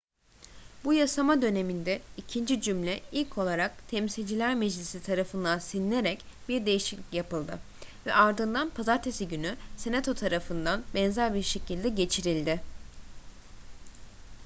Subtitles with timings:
[0.83, 7.59] bu yasama döneminde ikinci cümle ilk olarak temsilciler meclisi tarafından silinerek bir değişiklik yapıldı
[8.05, 12.61] ve ardından pazartesi günü senato tarafından benzer bir şekilde geçirildi